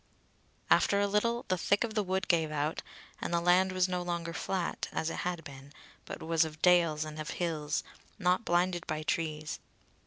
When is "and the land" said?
3.21-3.71